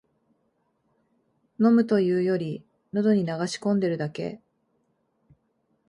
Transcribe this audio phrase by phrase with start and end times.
[1.59, 4.41] 飲むというより、のどに流し込んでるだけ